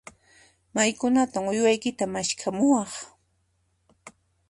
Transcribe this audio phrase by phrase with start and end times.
[0.75, 2.91] Maykunantan uywaykita maskhamuwaq?